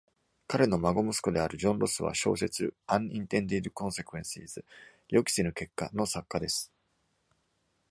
[0.47, 4.65] 彼の孫息子であるジョン・ロスは、小説「Unintended Consequences（
[5.09, 6.71] 予期せぬ結果）」の作家です。